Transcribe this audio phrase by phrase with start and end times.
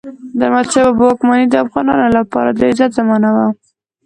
[0.37, 3.47] د احمدشاه بابا واکمني د افغانانو لپاره د عزت زمانه وه.